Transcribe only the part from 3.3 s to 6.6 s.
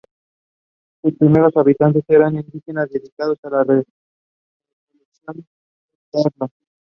a la recolección de perlas.